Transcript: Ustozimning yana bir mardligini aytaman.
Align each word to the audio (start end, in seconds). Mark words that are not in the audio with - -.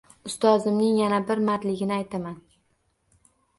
Ustozimning 0.27 0.95
yana 1.01 1.19
bir 1.29 1.43
mardligini 1.51 1.95
aytaman. 1.99 2.43